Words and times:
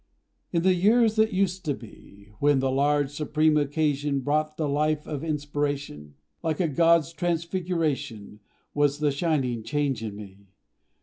In 0.51 0.63
the 0.63 0.73
years 0.73 1.15
that 1.17 1.31
used 1.31 1.63
to 1.65 1.75
be, 1.75 2.29
When 2.39 2.57
the 2.57 2.71
large, 2.71 3.11
supreme 3.11 3.55
occasion 3.55 4.21
Brought 4.21 4.57
the 4.57 4.67
life 4.67 5.05
of 5.07 5.23
inspiration, 5.23 6.15
Like 6.41 6.59
a 6.59 6.67
god's 6.67 7.13
transfiguration 7.13 8.39
Was 8.73 8.97
the 8.97 9.11
shining 9.11 9.61
change 9.61 10.01
in 10.01 10.15
me. 10.15 10.47